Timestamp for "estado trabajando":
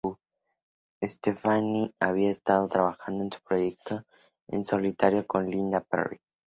2.31-3.23